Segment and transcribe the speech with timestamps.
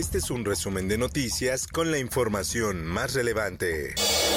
[0.00, 3.94] Este es un resumen de noticias con la información más relevante.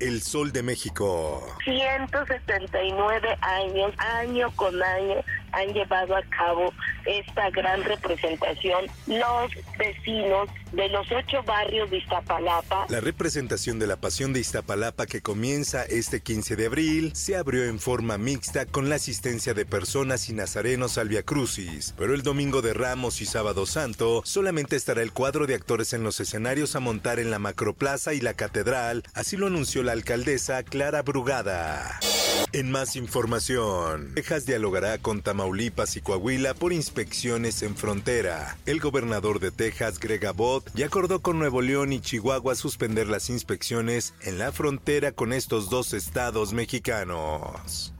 [0.00, 1.56] El Sol de México.
[1.64, 5.14] 179 años, año con año,
[5.52, 6.70] han llevado a cabo
[7.06, 12.86] esta gran representación los vecinos de los ocho barrios de Iztapalapa.
[12.88, 17.64] La representación de la Pasión de Iztapalapa que comienza este 15 de abril se abrió
[17.64, 22.22] en forma mixta con la asistencia de personas y nazarenos al Via Crucis, pero el
[22.22, 26.76] domingo de Ramos y Sábado Santo solamente estará el cuadro de actores en los escenarios
[26.76, 32.00] a montar en la Macroplaza y la Catedral, así lo anunció la alcaldesa Clara Brugada.
[32.52, 38.56] En más información, Texas dialogará con Tamaulipas y Coahuila por inspecciones en frontera.
[38.66, 43.30] El gobernador de Texas, Greg Abbott, ya acordó con Nuevo León y Chihuahua suspender las
[43.30, 47.92] inspecciones en la frontera con estos dos estados mexicanos.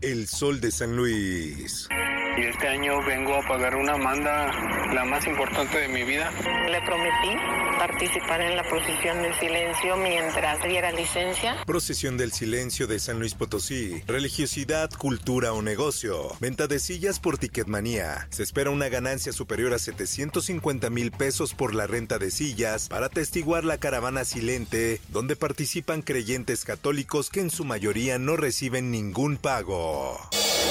[0.00, 1.88] El Sol de San Luis.
[2.36, 4.50] Y este año vengo a pagar una manda,
[4.94, 6.30] la más importante de mi vida.
[6.70, 7.36] Le prometí
[7.78, 11.56] participar en la procesión del silencio mientras diera licencia.
[11.66, 14.02] Procesión del silencio de San Luis Potosí.
[14.06, 16.34] Religiosidad, cultura o negocio.
[16.40, 18.28] Venta de sillas por Ticketmanía.
[18.30, 23.06] Se espera una ganancia superior a 750 mil pesos por la renta de sillas para
[23.06, 29.36] atestiguar la caravana silente, donde participan creyentes católicos que en su mayoría no reciben ningún
[29.36, 30.18] pago.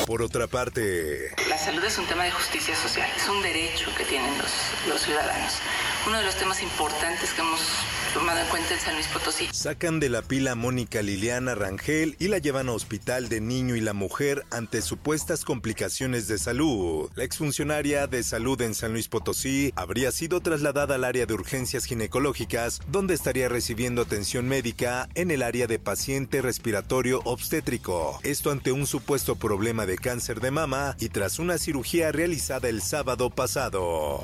[0.06, 4.04] Por otra parte, la salud es un tema de justicia social, es un derecho que
[4.06, 4.52] tienen los,
[4.88, 5.54] los ciudadanos.
[6.08, 7.62] Uno de los temas importantes que hemos
[8.14, 9.48] tomado en cuenta en San Luis Potosí.
[9.52, 13.76] Sacan de la pila a Mónica Liliana Rangel y la llevan a hospital de niño
[13.76, 17.10] y la mujer ante supuestas complicaciones de salud.
[17.16, 21.86] La exfuncionaria de salud en San Luis Potosí habría sido trasladada al área de urgencias
[21.86, 28.20] ginecológicas, donde estaría recibiendo atención médica en el área de paciente respiratorio obstétrico.
[28.24, 32.82] Esto ante un supuesto problema de cáncer de mama y tras una cirugía realizada el
[32.82, 34.22] sábado pasado.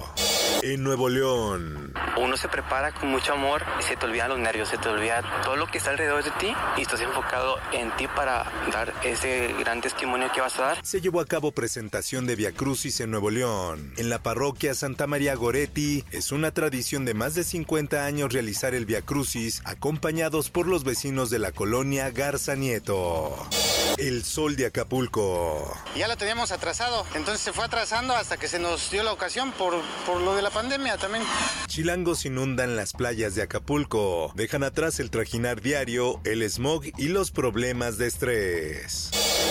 [0.61, 1.93] En Nuevo León.
[2.17, 5.23] Uno se prepara con mucho amor y se te olvidan los nervios, se te olvida
[5.43, 9.53] todo lo que está alrededor de ti y estás enfocado en ti para dar ese
[9.59, 10.85] gran testimonio que vas a dar.
[10.85, 13.93] Se llevó a cabo presentación de Via Crucis en Nuevo León.
[13.97, 18.73] En la parroquia Santa María Goretti es una tradición de más de 50 años realizar
[18.73, 23.47] el Via Crucis acompañados por los vecinos de la colonia Garza Nieto.
[23.97, 25.75] El sol de Acapulco.
[25.95, 29.51] Ya lo teníamos atrasado, entonces se fue atrasando hasta que se nos dio la ocasión
[29.53, 31.23] por, por lo de la pandemia también.
[31.67, 37.31] Chilangos inundan las playas de Acapulco, dejan atrás el trajinar diario, el smog y los
[37.31, 39.09] problemas de estrés.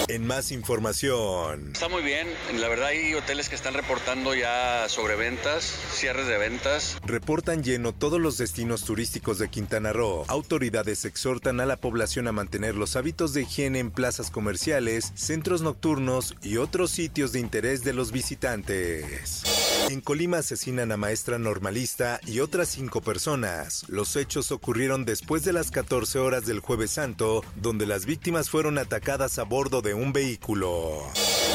[0.09, 1.73] En más información.
[1.73, 6.99] Está muy bien, la verdad hay hoteles que están reportando ya sobreventas, cierres de ventas.
[7.05, 10.25] Reportan lleno todos los destinos turísticos de Quintana Roo.
[10.29, 15.63] Autoridades exhortan a la población a mantener los hábitos de higiene en plazas comerciales, centros
[15.63, 19.43] nocturnos y otros sitios de interés de los visitantes.
[19.89, 23.85] En Colima asesinan a maestra normalista y otras cinco personas.
[23.89, 28.79] Los hechos ocurrieron después de las 14 horas del jueves santo, donde las víctimas fueron
[28.79, 31.03] atacadas a bordo de un vehículo.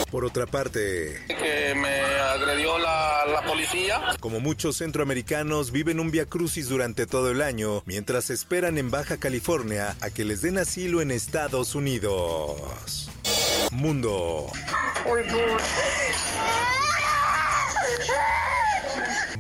[0.10, 4.02] Por otra parte, Que me agredió la, la policía.
[4.20, 9.18] como muchos centroamericanos viven un via crucis durante todo el año, mientras esperan en Baja
[9.18, 13.10] California a que les den asilo en Estados Unidos.
[13.72, 14.48] Mundo.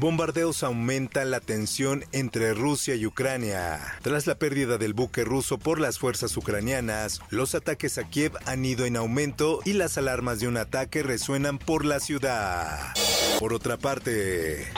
[0.01, 3.79] Bombardeos aumentan la tensión entre Rusia y Ucrania.
[4.01, 8.65] Tras la pérdida del buque ruso por las fuerzas ucranianas, los ataques a Kiev han
[8.65, 12.93] ido en aumento y las alarmas de un ataque resuenan por la ciudad.
[13.37, 14.71] Por otra parte,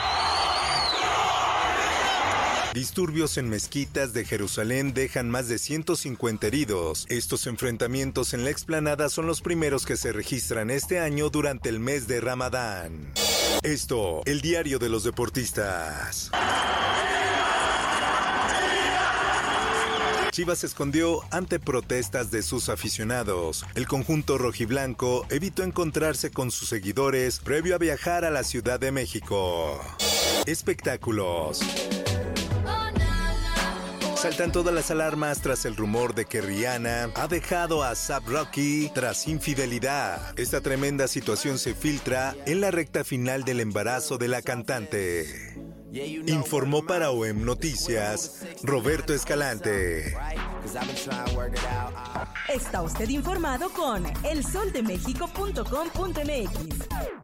[2.74, 7.06] Disturbios en mezquitas de Jerusalén dejan más de 150 heridos.
[7.08, 11.78] Estos enfrentamientos en la explanada son los primeros que se registran este año durante el
[11.78, 13.12] mes de Ramadán.
[13.62, 16.30] Esto, el diario de los deportistas.
[20.30, 23.64] Chivas se escondió ante protestas de sus aficionados.
[23.76, 28.90] El conjunto rojiblanco evitó encontrarse con sus seguidores previo a viajar a la Ciudad de
[28.90, 29.80] México.
[30.46, 31.60] Espectáculos.
[34.24, 38.90] Saltan todas las alarmas tras el rumor de que Rihanna ha dejado a Zap Rocky
[38.94, 40.18] tras infidelidad.
[40.38, 45.26] Esta tremenda situación se filtra en la recta final del embarazo de la cantante.
[45.92, 50.16] Informó para OEM Noticias Roberto Escalante.
[52.48, 57.23] Está usted informado con elsoldemexico.com.mx.